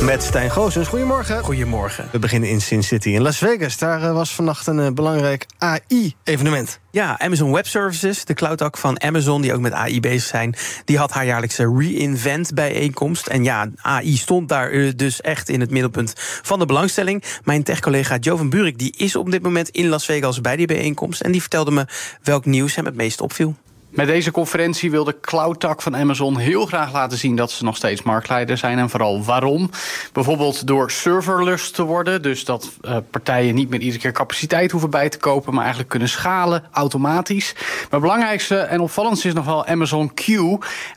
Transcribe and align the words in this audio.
Met 0.00 0.22
Stijn 0.22 0.50
Goosens. 0.50 0.88
Goedemorgen. 0.88 1.42
Goedemorgen. 1.42 2.08
We 2.12 2.18
beginnen 2.18 2.48
in 2.48 2.60
Sin 2.60 2.82
City 2.82 3.08
in 3.08 3.22
Las 3.22 3.38
Vegas. 3.38 3.78
Daar 3.78 4.02
uh, 4.02 4.12
was 4.12 4.34
vannacht 4.34 4.66
een 4.66 4.78
uh, 4.78 4.90
belangrijk 4.90 5.46
AI-evenement. 5.58 6.80
Ja, 6.90 7.18
Amazon 7.18 7.52
Web 7.52 7.66
Services, 7.66 8.24
de 8.24 8.34
cloud 8.34 8.68
van 8.70 9.02
Amazon, 9.02 9.42
die 9.42 9.54
ook 9.54 9.60
met 9.60 9.72
AI 9.72 10.00
bezig 10.00 10.22
zijn, 10.22 10.54
die 10.84 10.98
had 10.98 11.12
haar 11.12 11.26
jaarlijkse 11.26 11.74
Reinvent 11.78 12.54
bijeenkomst. 12.54 13.26
En 13.26 13.44
ja, 13.44 13.68
AI 13.76 14.16
stond 14.16 14.48
daar 14.48 14.72
uh, 14.72 14.92
dus 14.96 15.20
echt 15.20 15.48
in 15.48 15.60
het 15.60 15.70
middelpunt 15.70 16.12
van 16.42 16.58
de 16.58 16.66
belangstelling. 16.66 17.22
Mijn 17.44 17.62
tech-collega 17.62 18.16
Joe 18.16 18.36
van 18.36 18.50
Buurik 18.50 18.78
die 18.78 18.94
is 18.96 19.16
op 19.16 19.30
dit 19.30 19.42
moment 19.42 19.68
in 19.68 19.88
Las 19.88 20.04
Vegas 20.04 20.40
bij 20.40 20.56
die 20.56 20.66
bijeenkomst. 20.66 21.20
En 21.20 21.32
die 21.32 21.40
vertelde 21.40 21.70
me 21.70 21.86
welk 22.22 22.44
nieuws 22.44 22.74
hem 22.74 22.84
het 22.84 22.96
meest 22.96 23.20
opviel. 23.20 23.56
Met 23.96 24.06
deze 24.06 24.30
conferentie 24.30 24.90
wil 24.90 25.04
de 25.04 25.20
cloud-tak 25.20 25.82
van 25.82 25.96
Amazon 25.96 26.36
heel 26.36 26.66
graag 26.66 26.92
laten 26.92 27.18
zien 27.18 27.36
dat 27.36 27.50
ze 27.50 27.64
nog 27.64 27.76
steeds 27.76 28.02
marktleider 28.02 28.58
zijn. 28.58 28.78
En 28.78 28.90
vooral 28.90 29.24
waarom. 29.24 29.70
Bijvoorbeeld 30.12 30.66
door 30.66 30.90
serverless 30.90 31.70
te 31.70 31.82
worden. 31.82 32.22
Dus 32.22 32.44
dat 32.44 32.70
uh, 32.82 32.96
partijen 33.10 33.54
niet 33.54 33.68
meer 33.68 33.80
iedere 33.80 34.00
keer 34.00 34.12
capaciteit 34.12 34.70
hoeven 34.70 34.90
bij 34.90 35.08
te 35.08 35.18
kopen, 35.18 35.50
maar 35.50 35.60
eigenlijk 35.60 35.90
kunnen 35.90 36.08
schalen 36.08 36.64
automatisch. 36.70 37.52
Maar 37.54 37.86
het 37.90 38.00
belangrijkste 38.00 38.56
en 38.56 38.80
opvallendste 38.80 39.28
is 39.28 39.34
nog 39.34 39.44
wel 39.44 39.66
Amazon 39.66 40.14
Q. 40.14 40.26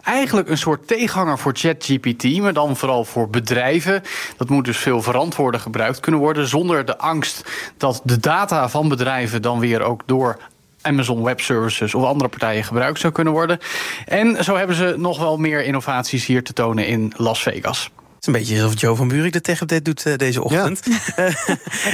Eigenlijk 0.04 0.50
een 0.50 0.58
soort 0.58 0.88
tegenhanger 0.88 1.38
voor 1.38 1.54
ChatGPT, 1.56 2.40
maar 2.40 2.54
dan 2.54 2.78
vooral 2.78 3.06
voor 3.06 3.30
bedrijven. 3.30 4.02
Dat 4.38 4.50
moet 4.50 4.66
dus 4.66 4.78
veel 4.78 5.02
verantwoorder 5.02 5.60
gebruikt 5.60 6.00
kunnen 6.00 6.22
worden. 6.22 6.48
Zonder 6.48 6.86
de 6.86 6.98
angst 6.98 7.50
dat 7.78 8.02
de 8.04 8.20
data 8.20 8.70
van 8.70 8.90
bedrijven 8.90 9.42
dan 9.42 9.60
weer 9.60 9.82
ook 9.82 10.02
door 10.06 10.38
Amazon 10.90 11.24
Web 11.24 11.42
Services 11.42 11.94
of 11.94 12.04
andere 12.04 12.30
partijen 12.30 12.64
gebruikt 12.64 13.00
zou 13.00 13.14
kunnen 13.14 13.34
worden. 13.34 13.60
En 14.06 14.44
zo 14.44 14.56
hebben 14.56 14.76
ze 14.76 14.94
nog 14.98 15.20
wel 15.20 15.38
meer 15.38 15.64
innovaties 15.64 16.26
hier 16.26 16.44
te 16.44 16.54
tonen 16.54 16.88
in 16.88 17.14
Las 17.16 17.42
Vegas. 17.42 17.90
Het 18.20 18.28
is 18.28 18.34
een 18.34 18.40
beetje 18.40 18.64
alsof 18.64 18.82
Joe 18.82 18.96
van 18.96 19.08
Buurik 19.08 19.34
de 19.34 19.42
tech-update 19.42 19.82
doet 19.82 20.06
uh, 20.06 20.16
deze 20.16 20.44
ochtend. 20.44 20.82
Ja. 21.16 21.34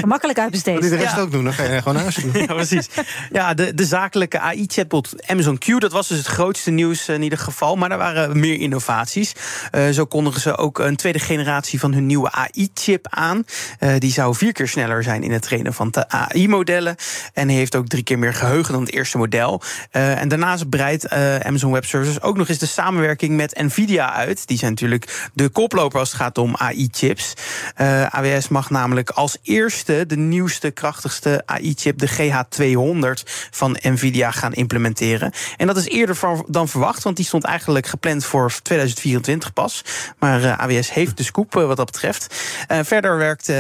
Makkelijk 0.06 0.40
uitbesteed. 0.40 0.73
Wil 0.73 0.81
die 0.81 0.98
de 0.98 1.04
rest 1.04 1.16
ja. 1.16 1.22
ook 1.22 1.31
doen? 1.31 1.44
Dan 1.44 1.54
ga 1.54 1.64
je 1.64 1.78
gewoon 1.78 1.94
naar 1.94 2.04
huis 2.04 2.16
doen. 2.16 2.31
ja, 2.48 2.54
precies. 2.54 2.90
Ja, 3.31 3.54
de, 3.54 3.73
de 3.73 3.86
zakelijke 3.86 4.40
AI-chatbot 4.40 5.28
Amazon 5.28 5.58
Q... 5.58 5.66
dat 5.80 5.92
was 5.92 6.08
dus 6.08 6.18
het 6.18 6.28
grootste 6.28 6.72
nieuws 6.72 7.09
in 7.09 7.22
ieder 7.22 7.40
geval. 7.40 7.76
Maar 7.76 7.92
er 7.92 7.98
waren 7.98 8.40
meer 8.40 8.59
innovaties. 8.59 9.34
Uh, 9.76 9.90
zo 9.90 10.06
kondigen 10.06 10.42
ze 10.42 10.58
ook 10.58 10.80
een 10.80 10.96
tweede 10.96 11.20
generatie 11.20 11.80
van 11.80 11.94
hun 11.94 12.06
nieuwe 12.06 12.31
AI-chip 12.31 13.08
aan. 13.09 13.44
Uh, 13.80 13.94
die 13.98 14.12
zou 14.12 14.36
vier 14.36 14.53
keer 14.53 14.68
sneller 14.68 15.03
zijn 15.03 15.23
in 15.23 15.31
het 15.31 15.42
trainen 15.42 15.73
van 15.73 15.92
de 15.92 16.09
AI-modellen. 16.09 16.96
En 17.34 17.50
heeft 17.50 17.76
ook 17.76 17.88
drie 17.88 18.03
keer 18.03 18.20
meer 18.20 18.34
geheugen 18.34 18.73
dan 18.73 18.81
het 18.81 18.94
eerste 18.94 19.18
model. 19.18 19.62
en 19.92 20.28
daarnaast 20.28 20.70
breidt 20.70 21.09
Amazon 21.44 21.72
Web 21.72 21.86
Services 21.86 22.22
ook 22.22 22.38
nog 22.38 22.50
eens 22.50 22.58
de 22.58 22.66
samenwerking 22.66 23.36
met 23.36 23.62
NVIDIA 23.62 24.14
uit. 24.14 24.48
Die 24.48 24.58
zijn 24.58 24.72
natuurlijk 24.72 25.30
de 25.34 25.50
koploper 25.50 26.00
als 26.00 26.14
gaat 26.16 26.38
om 26.38 26.56
AI-chips. 26.56 27.34
Uh, 27.82 28.06
AWS 28.06 28.48
mag 28.48 28.70
namelijk 28.70 29.10
als 29.10 29.38
eerste 29.42 30.06
de 30.08 30.18
nieuwste, 30.18 30.72
krachtigste 30.72 31.44
AI-chip, 31.46 31.98
de 31.98 32.10
GH200 32.10 33.32
van 33.52 33.78
Nvidia, 33.82 34.32
gaan 34.32 34.54
implementeren. 34.54 35.32
En 35.58 35.68
dat 35.68 35.78
is 35.78 35.88
eerder 35.88 36.18
dan 36.48 36.68
verwacht, 36.68 37.04
want 37.04 37.16
die 37.16 37.26
stond 37.26 37.44
eigenlijk 37.44 37.88
gepland 37.88 38.26
voor 38.26 38.54
2024 38.62 39.54
pas. 39.54 39.84
Maar 40.20 40.42
uh, 40.42 40.58
AWS 40.58 40.94
heeft 40.94 41.18
de 41.18 41.24
scoop 41.24 41.56
uh, 41.56 41.66
wat 41.66 41.78
dat 41.78 41.86
betreft. 41.86 42.36
verder 42.68 43.18
werkt 43.18 43.52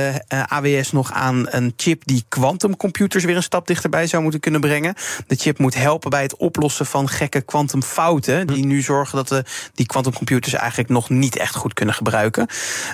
AWS 0.47 0.91
nog 0.91 1.11
aan 1.11 1.45
een 1.49 1.73
chip 1.75 2.01
die 2.05 2.25
quantumcomputers 2.29 3.23
weer 3.23 3.35
een 3.35 3.43
stap 3.43 3.67
dichterbij 3.67 4.07
zou 4.07 4.21
moeten 4.21 4.39
kunnen 4.39 4.61
brengen. 4.61 4.95
De 5.27 5.35
chip 5.35 5.59
moet 5.59 5.75
helpen 5.75 6.09
bij 6.09 6.21
het 6.21 6.35
oplossen 6.35 6.85
van 6.85 7.09
gekke 7.09 7.41
kwantumfouten, 7.41 8.47
die 8.47 8.65
nu 8.65 8.81
zorgen 8.81 9.15
dat 9.15 9.27
de, 9.27 9.43
die 9.73 9.85
quantumcomputers 9.85 10.53
eigenlijk 10.53 10.89
nog 10.89 11.09
niet 11.09 11.37
echt 11.37 11.55
goed 11.55 11.73
kunnen 11.73 11.95
gebruiken. 11.95 12.44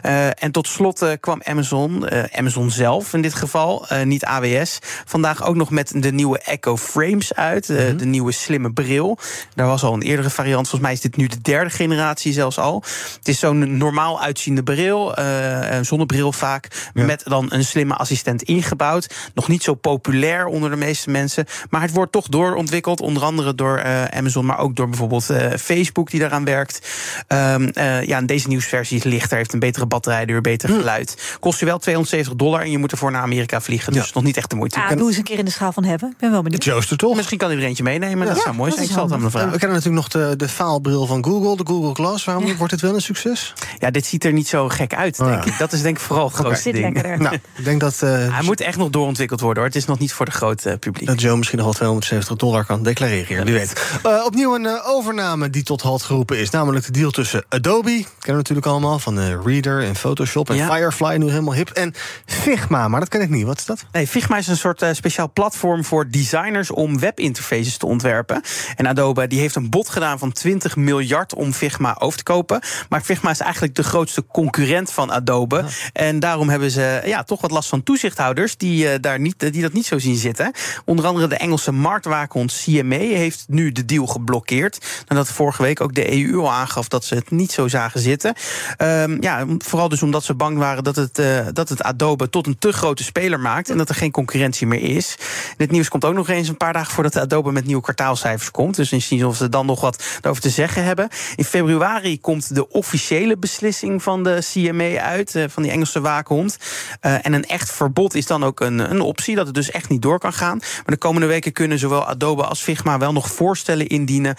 Uh, 0.05 0.43
en 0.43 0.51
tot 0.51 0.67
slot 0.67 1.03
uh, 1.03 1.11
kwam 1.19 1.41
Amazon, 1.43 2.05
uh, 2.13 2.23
Amazon 2.31 2.71
zelf 2.71 3.13
in 3.13 3.21
dit 3.21 3.33
geval, 3.33 3.85
niet 4.03 4.25
AWS, 4.25 4.79
vandaag 5.05 5.45
ook 5.45 5.55
nog 5.55 5.69
met 5.69 5.91
de 5.95 6.11
nieuwe 6.11 6.39
Echo 6.39 6.77
Frames 6.77 7.33
uit. 7.33 7.69
Mm 7.69 7.77
-hmm. 7.77 7.97
De 7.97 8.05
nieuwe 8.05 8.31
slimme 8.31 8.73
bril. 8.73 9.17
Daar 9.55 9.67
was 9.67 9.83
al 9.83 9.93
een 9.93 10.01
eerdere 10.01 10.29
variant. 10.29 10.69
Volgens 10.69 10.81
mij 10.81 10.91
is 10.91 11.01
dit 11.01 11.15
nu 11.15 11.27
de 11.27 11.41
derde 11.41 11.69
generatie 11.69 12.33
zelfs 12.33 12.57
al. 12.57 12.83
Het 13.17 13.27
is 13.27 13.39
zo'n 13.39 13.77
normaal 13.77 14.21
uitziende 14.21 14.63
bril, 14.63 15.17
een 15.17 15.85
zonnebril 15.85 16.31
vaak, 16.31 16.89
ja. 16.93 17.05
met 17.05 17.23
dan 17.23 17.45
een 17.49 17.65
slimme 17.65 17.95
assistent 17.95 18.41
ingebouwd. 18.41 19.13
Nog 19.33 19.47
niet 19.47 19.63
zo 19.63 19.73
populair 19.73 20.45
onder 20.45 20.69
de 20.69 20.75
meeste 20.75 21.09
mensen, 21.09 21.45
maar 21.69 21.81
het 21.81 21.93
wordt 21.93 22.11
toch 22.11 22.27
doorontwikkeld, 22.27 23.01
onder 23.01 23.23
andere 23.23 23.55
door 23.55 23.83
Amazon, 24.11 24.45
maar 24.45 24.59
ook 24.59 24.75
door 24.75 24.89
bijvoorbeeld 24.89 25.25
Facebook 25.59 26.09
die 26.09 26.19
daaraan 26.19 26.45
werkt. 26.45 26.87
Um, 27.27 27.71
ja, 28.01 28.17
en 28.17 28.25
deze 28.25 28.47
nieuwsversie 28.47 28.97
is 28.97 29.03
lichter 29.03 29.37
heeft 29.41 29.53
een 29.53 29.59
betere 29.59 29.85
batterijduur, 29.85 30.41
beter 30.41 30.69
geluid. 30.69 31.37
Kost 31.39 31.59
je 31.59 31.65
wel 31.65 31.77
270 31.77 32.35
dollar 32.35 32.61
en 32.61 32.71
je 32.71 32.77
moet 32.77 32.91
ervoor 32.91 33.11
naar 33.11 33.21
Amerika 33.21 33.61
vliegen. 33.61 33.93
Dus 33.93 34.05
ja. 34.05 34.11
nog 34.13 34.23
niet 34.23 34.37
echt 34.37 34.49
de 34.49 34.55
moeite. 34.55 34.79
Ja, 34.79 34.95
doe 34.95 35.07
eens 35.07 35.17
een 35.17 35.23
keer 35.23 35.37
in 35.37 35.45
de 35.45 35.51
schaal 35.51 35.71
van 35.71 35.83
hebben. 35.83 36.09
Ik 36.09 36.17
ben 36.17 36.31
wel 36.31 36.41
benieuwd. 36.41 36.63
Joost 36.63 36.91
er 36.91 36.97
toch? 36.97 37.15
Misschien 37.15 37.37
kan 37.37 37.51
er 37.51 37.59
eentje 37.59 37.83
meenemen. 37.83 38.27
Ja. 38.27 38.33
Dat 38.33 38.41
zou 38.41 38.55
mooi 38.55 38.71
zijn. 38.71 38.85
Ik 38.85 38.91
zal 38.91 39.03
het 39.03 39.13
aan 39.13 39.21
hem 39.21 39.31
vragen. 39.31 39.51
We 39.51 39.57
kennen 39.57 39.77
natuurlijk 39.77 40.03
nog 40.03 40.27
de, 40.27 40.35
de 40.35 40.47
faalbril 40.47 41.05
van 41.05 41.23
Google, 41.23 41.57
de 41.57 41.71
Google 41.71 41.93
Glass. 41.93 42.25
Waarom 42.25 42.45
ja. 42.45 42.55
wordt 42.55 42.71
het 42.71 42.81
wel 42.81 42.93
een 42.93 43.01
succes? 43.01 43.53
Ja, 43.79 43.91
dit 43.91 44.05
ziet 44.05 44.23
er 44.23 44.33
niet 44.33 44.47
zo 44.47 44.69
gek 44.69 44.93
uit, 44.95 45.17
denk 45.17 45.41
oh, 45.41 45.45
ik. 45.45 45.57
Dat 45.57 45.73
is 45.73 45.81
denk 45.81 45.97
ik 45.97 46.03
vooral 46.03 46.25
het 46.25 46.35
grootste 46.35 46.69
okay. 46.69 46.81
ding. 46.81 47.17
Nou, 47.17 47.35
ik 47.35 47.63
denk 47.63 47.79
dat, 47.79 48.01
uh, 48.03 48.09
Hij 48.33 48.43
moet 48.43 48.61
echt 48.61 48.77
nog 48.77 48.89
doorontwikkeld 48.89 49.39
worden. 49.39 49.63
Hoor. 49.63 49.71
Het 49.71 49.81
is 49.81 49.85
nog 49.85 49.99
niet 49.99 50.13
voor 50.13 50.25
de 50.25 50.31
grote 50.31 50.69
uh, 50.69 50.77
publiek. 50.77 51.07
Dat 51.07 51.21
Joe 51.21 51.37
misschien 51.37 51.57
nog 51.57 51.67
wel 51.67 51.75
270 51.75 52.35
dollar 52.35 52.65
kan 52.65 52.83
declareren 52.83 53.25
hier. 53.27 53.43
Wie 53.45 53.53
weet. 53.53 53.99
Uh, 54.05 54.25
opnieuw 54.25 54.55
een 54.55 54.81
overname 54.83 55.49
die 55.49 55.63
tot 55.63 55.81
halt 55.81 56.01
geroepen 56.01 56.39
is. 56.39 56.49
Namelijk 56.49 56.85
de 56.85 56.91
deal 56.91 57.11
tussen 57.11 57.43
Adobe, 57.49 57.89
kennen 57.91 58.05
we 58.25 58.31
natuurlijk 58.31 58.67
allemaal, 58.67 58.99
van 58.99 59.15
de 59.15 59.30
Reader 59.45 59.83
en 59.83 59.95
Photoshop 59.95 60.49
en 60.49 60.55
ja. 60.55 60.73
Firefly 60.73 61.15
nu 61.15 61.29
helemaal 61.29 61.53
hip. 61.53 61.69
En 61.69 61.93
Figma, 62.25 62.87
maar 62.87 62.99
dat 62.99 63.09
ken 63.09 63.21
ik 63.21 63.29
niet. 63.29 63.45
Wat 63.45 63.57
is 63.57 63.65
dat? 63.65 63.85
Nee, 63.91 64.07
Figma 64.07 64.37
is 64.37 64.47
een 64.47 64.57
soort 64.57 64.81
uh, 64.81 64.89
speciaal 64.93 65.31
platform 65.33 65.83
voor 65.83 66.09
designers 66.09 66.71
om 66.71 66.99
webinterfaces 66.99 67.77
te 67.77 67.85
ontwerpen. 67.85 68.41
En 68.75 68.87
Adobe 68.87 69.27
die 69.27 69.39
heeft 69.39 69.55
een 69.55 69.69
bod 69.69 69.89
gedaan 69.89 70.19
van 70.19 70.31
20 70.31 70.75
miljard 70.75 71.35
om 71.35 71.53
Figma 71.53 71.95
over 71.99 72.17
te 72.17 72.23
kopen. 72.23 72.61
Maar 72.89 73.01
Figma 73.01 73.29
is 73.29 73.39
eigenlijk 73.39 73.75
de 73.75 73.83
grootste 73.83 74.25
concurrent 74.25 74.91
van 74.91 75.11
Adobe. 75.11 75.55
Ja. 75.55 75.67
En 75.93 76.19
daarom 76.19 76.49
hebben 76.49 76.71
ze 76.71 77.01
ja, 77.05 77.23
toch 77.23 77.41
wat 77.41 77.51
last 77.51 77.69
van 77.69 77.83
toezichthouders 77.83 78.57
die, 78.57 78.85
uh, 78.85 78.91
daar 79.01 79.19
niet, 79.19 79.39
die 79.39 79.61
dat 79.61 79.73
niet 79.73 79.85
zo 79.85 79.99
zien 79.99 80.15
zitten. 80.15 80.51
Onder 80.85 81.05
andere 81.05 81.27
de 81.27 81.37
Engelse 81.37 81.71
marktwaakhond 81.71 82.61
CMA 82.63 82.95
heeft 82.95 83.43
nu 83.47 83.71
de 83.71 83.85
deal 83.85 84.05
geblokkeerd. 84.07 85.03
Nadat 85.07 85.27
vorige 85.27 85.61
week 85.61 85.81
ook 85.81 85.93
de 85.93 86.11
EU 86.11 86.39
al 86.39 86.51
aangaf 86.51 86.87
dat 86.87 87.05
ze 87.05 87.15
het 87.15 87.31
niet 87.31 87.51
zo 87.51 87.67
zagen 87.67 87.99
zitten. 87.99 88.33
Um, 88.77 89.17
ja, 89.21 89.45
vooral 89.57 89.89
dus 89.89 90.03
omdat 90.03 90.23
ze 90.23 90.33
bang 90.33 90.57
waren 90.57 90.83
dat 90.83 90.95
het, 90.95 91.19
uh, 91.19 91.39
dat 91.53 91.69
het 91.69 91.83
Adobe 91.83 92.29
tot 92.29 92.47
een 92.47 92.57
te 92.59 92.71
grote 92.71 93.03
speler 93.03 93.39
maakt 93.39 93.69
en 93.69 93.77
dat 93.77 93.89
er 93.89 93.95
geen 93.95 94.11
concurrentie 94.11 94.67
meer 94.67 94.81
is. 94.81 95.17
Dit 95.57 95.71
nieuws 95.71 95.89
komt 95.89 96.05
ook 96.05 96.13
nog 96.13 96.29
eens 96.29 96.47
een 96.47 96.57
paar 96.57 96.73
dagen 96.73 96.93
voordat 96.93 97.17
Adobe 97.17 97.51
met 97.51 97.65
nieuwe 97.65 97.81
kwartaalcijfers 97.81 98.51
komt. 98.51 98.75
Dus 98.75 98.89
misschien 98.91 99.25
of 99.25 99.35
ze 99.35 99.49
dan 99.49 99.65
nog 99.65 99.81
wat 99.81 100.03
over 100.21 100.41
te 100.41 100.49
zeggen 100.49 100.83
hebben. 100.83 101.09
In 101.35 101.43
februari 101.43 102.19
komt 102.19 102.55
de 102.55 102.69
officiële 102.69 103.37
beslissing 103.37 104.03
van 104.03 104.23
de 104.23 104.39
CMA 104.51 105.01
uit, 105.01 105.35
uh, 105.35 105.43
van 105.49 105.63
die 105.63 105.71
Engelse 105.71 106.01
waakhond. 106.01 106.57
Uh, 107.01 107.25
en 107.25 107.33
een 107.33 107.45
echt 107.45 107.71
verbod 107.71 108.15
is 108.15 108.25
dan 108.25 108.43
ook 108.43 108.59
een, 108.59 108.79
een 108.79 109.01
optie, 109.01 109.35
dat 109.35 109.45
het 109.45 109.55
dus 109.55 109.71
echt 109.71 109.89
niet 109.89 110.01
door 110.01 110.19
kan 110.19 110.33
gaan. 110.33 110.57
Maar 110.57 110.83
de 110.85 110.97
komende 110.97 111.27
weken 111.27 111.51
kunnen 111.51 111.79
zowel 111.79 112.05
Adobe 112.05 112.43
als 112.43 112.61
Figma 112.61 112.97
wel 112.97 113.13
nog 113.13 113.31
voorstellen 113.31 113.87
indienen 113.87 114.35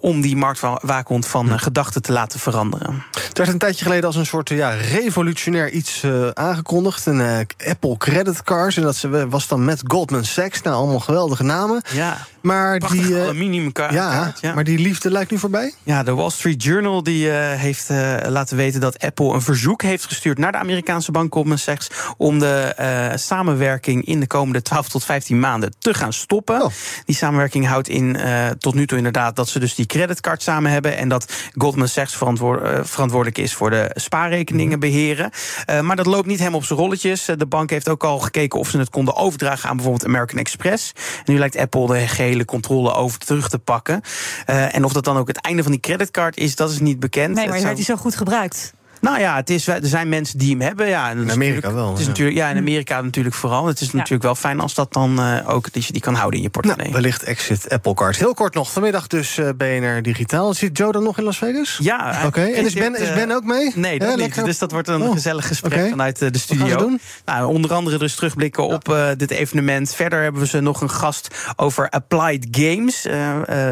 om 0.00 0.20
die 0.20 0.36
marktwaakhond 0.36 1.26
van 1.26 1.58
gedachten 1.58 2.02
te 2.02 2.12
laten 2.12 2.40
veranderen. 2.40 3.04
Het 3.10 3.38
werd 3.38 3.50
een 3.50 3.58
tijdje 3.58 3.84
geleden 3.84 4.11
als 4.12 4.20
een 4.20 4.26
soort 4.26 4.48
ja, 4.48 4.70
revolutionair 4.70 5.70
iets 5.70 6.02
uh, 6.02 6.28
aangekondigd. 6.28 7.06
Een 7.06 7.18
uh, 7.18 7.38
Apple 7.68 7.96
Credit 7.96 8.42
Card. 8.42 8.76
En 8.76 8.82
dat 8.82 9.06
was 9.28 9.48
dan 9.48 9.64
met 9.64 9.82
Goldman 9.86 10.24
Sachs. 10.24 10.62
Nou, 10.62 10.76
allemaal 10.76 11.00
geweldige 11.00 11.42
namen. 11.42 11.82
Ja. 11.92 12.26
Maar 12.40 12.78
die, 12.78 13.02
uh, 13.02 13.22
aluminiumkaart. 13.22 13.92
Ja, 13.92 14.34
ja, 14.40 14.54
maar 14.54 14.64
die 14.64 14.78
liefde 14.78 15.10
lijkt 15.10 15.30
nu 15.30 15.38
voorbij? 15.38 15.74
Ja, 15.82 16.02
de 16.02 16.14
Wall 16.14 16.30
Street 16.30 16.62
Journal 16.62 17.02
die, 17.02 17.28
heeft 17.28 17.88
laten 18.28 18.56
weten 18.56 18.80
dat 18.80 18.98
Apple 18.98 19.32
een 19.32 19.42
verzoek 19.42 19.82
heeft 19.82 20.04
gestuurd 20.04 20.38
naar 20.38 20.52
de 20.52 20.58
Amerikaanse 20.58 21.10
bank 21.10 21.32
Goldman 21.32 21.58
Sachs 21.58 21.90
om 22.16 22.38
de 22.38 23.12
samenwerking 23.14 24.04
in 24.04 24.20
de 24.20 24.26
komende 24.26 24.62
12 24.62 24.88
tot 24.88 25.04
15 25.04 25.40
maanden 25.40 25.74
te 25.78 25.94
gaan 25.94 26.12
stoppen. 26.12 26.62
Oh. 26.62 26.70
Die 27.04 27.16
samenwerking 27.16 27.66
houdt 27.66 27.88
in 27.88 28.16
tot 28.58 28.74
nu 28.74 28.86
toe 28.86 28.96
inderdaad 28.96 29.36
dat 29.36 29.48
ze 29.48 29.58
dus 29.58 29.74
die 29.74 29.86
creditcard 29.86 30.42
samen 30.42 30.70
hebben 30.70 30.96
en 30.96 31.08
dat 31.08 31.32
Goldman 31.52 31.88
Sachs 31.88 32.16
verantwoord, 32.16 32.88
verantwoordelijk 32.88 33.38
is 33.38 33.54
voor 33.54 33.70
de 33.70 33.90
spaarrekeningen 33.94 34.80
beheren. 34.80 35.30
Uh, 35.70 35.80
maar 35.80 35.96
dat 35.96 36.06
loopt 36.06 36.26
niet 36.26 36.38
helemaal 36.38 36.58
op 36.58 36.64
zijn 36.64 36.78
rolletjes. 36.78 37.24
De 37.24 37.46
bank 37.46 37.70
heeft 37.70 37.88
ook 37.88 38.04
al 38.04 38.18
gekeken 38.18 38.58
of 38.58 38.68
ze 38.68 38.78
het 38.78 38.90
konden 38.90 39.16
overdragen 39.16 39.68
aan 39.68 39.76
bijvoorbeeld 39.76 40.06
American 40.06 40.38
Express. 40.38 40.92
En 41.24 41.32
nu 41.32 41.38
lijkt 41.38 41.56
Apple 41.56 41.86
de 41.86 42.08
gehele 42.08 42.44
controle 42.44 42.92
over 42.92 43.18
terug 43.18 43.48
te 43.48 43.58
pakken. 43.58 44.00
Uh, 44.46 44.74
en 44.74 44.84
of 44.84 44.92
dat 44.92 45.04
dan 45.04 45.16
ook 45.16 45.28
het 45.28 45.40
einde 45.40 45.62
van 45.62 45.72
die 45.72 45.80
creditcard 45.80 46.36
is, 46.36 46.56
dat 46.56 46.70
is 46.70 46.80
niet 46.80 47.00
bekend. 47.00 47.34
Nee, 47.34 47.46
maar 47.46 47.54
het 47.54 47.64
werd 47.64 47.76
hij 47.76 47.84
zo 47.84 47.96
goed 47.96 48.16
gebruikt? 48.16 48.72
Nou 49.02 49.20
ja, 49.20 49.36
het 49.36 49.50
is, 49.50 49.66
er 49.66 49.80
zijn 49.82 50.08
mensen 50.08 50.38
die 50.38 50.50
hem 50.50 50.60
hebben. 50.60 50.88
Ja, 50.88 51.10
in 51.10 51.30
Amerika 51.30 51.72
wel. 51.72 51.90
Het 51.90 51.98
is 51.98 52.06
Natuurlijk, 52.06 52.36
ja, 52.36 52.48
in 52.48 52.56
Amerika 52.56 53.00
natuurlijk 53.00 53.34
vooral. 53.34 53.66
Het 53.66 53.80
is 53.80 53.92
natuurlijk 53.92 54.22
wel 54.22 54.34
fijn 54.34 54.60
als 54.60 54.74
dat 54.74 54.92
dan 54.92 55.20
uh, 55.20 55.48
ook 55.48 55.72
dat 55.72 55.84
je 55.84 55.92
die 55.92 56.02
kan 56.02 56.14
houden 56.14 56.38
in 56.38 56.44
je 56.44 56.50
portemonnee. 56.50 56.90
Nou, 56.90 57.02
wellicht 57.02 57.22
exit 57.22 57.68
Apple 57.68 57.94
Card. 57.94 58.16
Heel 58.16 58.34
kort 58.34 58.54
nog, 58.54 58.72
vanmiddag 58.72 59.06
dus 59.06 59.38
uh, 59.38 59.48
BNR 59.56 60.02
Digitaal. 60.02 60.54
Zit 60.54 60.78
Joe 60.78 60.92
dan 60.92 61.02
nog 61.02 61.18
in 61.18 61.24
Las 61.24 61.38
Vegas? 61.38 61.78
Ja. 61.80 62.22
Oké, 62.26 62.40
en 62.40 62.64
is 62.64 62.72
Ben, 62.72 62.94
is 62.94 63.14
ben 63.14 63.30
ook 63.30 63.44
mee? 63.44 63.72
Nee, 63.74 63.98
dat 63.98 64.16
niet. 64.16 64.44
Dus 64.44 64.58
dat 64.58 64.72
wordt 64.72 64.88
een 64.88 65.02
oh. 65.02 65.12
gezellig 65.12 65.46
gesprek 65.46 65.88
vanuit 65.88 66.18
de 66.18 66.38
studio. 66.38 66.96
Nou, 67.24 67.46
onder 67.46 67.72
andere 67.72 67.98
dus 67.98 68.14
terugblikken 68.14 68.66
op 68.66 68.88
uh, 68.88 69.08
dit 69.16 69.30
evenement. 69.30 69.94
Verder 69.94 70.22
hebben 70.22 70.40
we 70.40 70.46
ze 70.46 70.60
nog 70.60 70.80
een 70.80 70.90
gast 70.90 71.28
over 71.56 71.88
Applied 71.88 72.46
Games. 72.50 73.06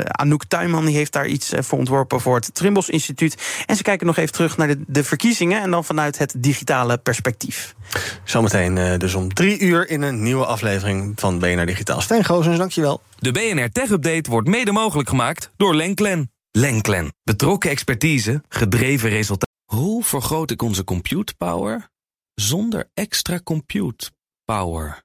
Anouk 0.05 0.44
Tuinman 0.44 0.85
die 0.85 0.97
heeft 0.97 1.12
daar 1.12 1.26
iets 1.26 1.53
voor 1.59 1.79
ontworpen 1.79 2.21
voor 2.21 2.35
het 2.35 2.55
Trimbos 2.55 2.88
Instituut. 2.88 3.37
En 3.67 3.76
ze 3.76 3.83
kijken 3.83 4.06
nog 4.06 4.17
even 4.17 4.33
terug 4.33 4.56
naar 4.56 4.69
de, 4.69 4.79
de 4.87 5.05
verkiezingen 5.20 5.62
en 5.62 5.70
dan 5.70 5.84
vanuit 5.84 6.19
het 6.19 6.34
digitale 6.37 6.99
perspectief. 6.99 7.75
Zometeen 8.25 8.76
uh, 8.76 8.96
dus 8.96 9.14
om 9.14 9.34
drie 9.34 9.58
uur 9.58 9.88
in 9.88 10.02
een 10.02 10.22
nieuwe 10.22 10.46
aflevering 10.46 11.20
van 11.20 11.38
BNR 11.38 11.67
Digitaal. 11.67 12.00
Stijn 12.00 12.25
Goosens, 12.25 12.58
dankjewel. 12.58 13.02
De 13.19 13.32
BNR 13.32 13.70
Tech 13.70 13.90
Update 13.90 14.31
wordt 14.31 14.49
mede 14.49 14.72
mogelijk 14.72 15.08
gemaakt 15.08 15.50
door 15.56 15.75
Lenklen. 15.75 16.32
Lenklen. 16.50 17.12
Betrokken 17.22 17.70
expertise, 17.70 18.43
gedreven 18.49 19.08
resultaten. 19.08 19.56
Hoe 19.64 20.05
vergroot 20.05 20.50
ik 20.50 20.62
onze 20.62 20.84
compute 20.84 21.34
power 21.34 21.88
zonder 22.34 22.90
extra 22.94 23.40
compute 23.44 24.11
power? 24.44 25.02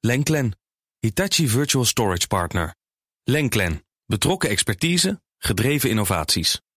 Lenklen. 0.00 0.58
Hitachi 0.98 1.48
Virtual 1.48 1.84
Storage 1.84 2.26
Partner. 2.26 2.74
Lenklen. 3.24 3.84
Betrokken 4.06 4.48
expertise, 4.48 5.20
gedreven 5.38 5.90
innovaties. 5.90 6.60